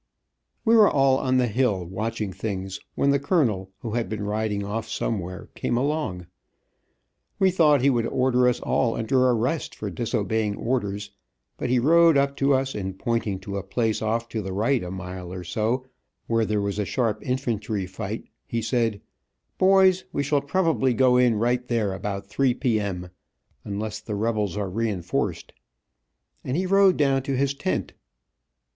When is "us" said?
8.47-8.59, 12.55-12.73